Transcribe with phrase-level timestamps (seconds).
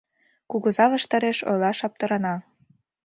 [0.49, 2.35] Кугыза ваштареш ойлаш аптырана